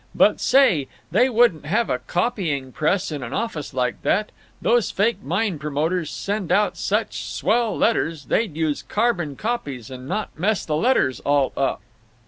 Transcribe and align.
But, 0.15 0.39
say, 0.39 0.87
they 1.11 1.29
wouldn't 1.29 1.67
have 1.67 1.87
a 1.87 1.99
copying 1.99 2.71
press 2.71 3.11
in 3.11 3.21
an 3.21 3.33
office 3.33 3.71
like 3.71 4.01
that; 4.01 4.31
those 4.59 4.89
fake 4.89 5.21
mine 5.21 5.59
promoters 5.59 6.09
send 6.09 6.51
out 6.51 6.75
such 6.75 7.23
swell 7.23 7.77
letters; 7.77 8.25
they'd 8.25 8.55
use 8.57 8.81
carbon 8.81 9.35
copies 9.35 9.91
and 9.91 10.07
not 10.07 10.29
muss 10.35 10.65
the 10.65 10.75
letters 10.75 11.19
all 11.19 11.53
up." 11.55 11.81